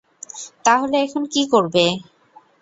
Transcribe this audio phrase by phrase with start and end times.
[0.65, 1.85] তাহলে, এখন কী করবে?